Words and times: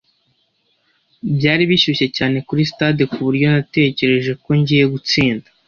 Byari 1.35 1.63
bishyushye 1.71 2.07
cyane 2.17 2.37
kuri 2.47 2.61
stade 2.71 3.03
kuburyo 3.11 3.47
natekereje 3.55 4.31
ko 4.43 4.49
ngiye 4.59 4.85
gutsinda. 4.95 5.47